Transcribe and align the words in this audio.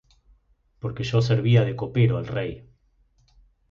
Porque 0.79 1.03
yo 1.03 1.21
servía 1.21 1.63
de 1.63 1.75
copero 1.75 2.17
al 2.17 2.25
rey. 2.25 2.67